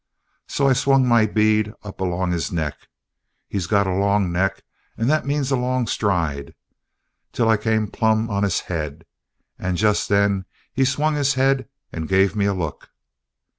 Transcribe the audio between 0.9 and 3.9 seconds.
my bead up along his neck he's got